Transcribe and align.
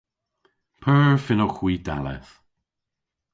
P'eur 0.81 1.17
fynnowgh 1.25 1.59
hwi 1.61 1.73
dalleth? 1.85 2.33